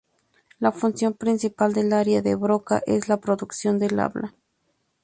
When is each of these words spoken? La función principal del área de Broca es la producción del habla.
La 0.57 0.71
función 0.71 1.13
principal 1.13 1.73
del 1.75 1.93
área 1.93 2.23
de 2.23 2.33
Broca 2.33 2.81
es 2.87 3.07
la 3.07 3.17
producción 3.21 3.77
del 3.77 3.99
habla. 3.99 4.33